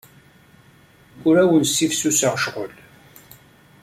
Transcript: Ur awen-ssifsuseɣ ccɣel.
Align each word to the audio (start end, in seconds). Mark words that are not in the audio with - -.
Ur 1.27 1.35
awen-ssifsuseɣ 1.43 2.35
ccɣel. 2.43 2.73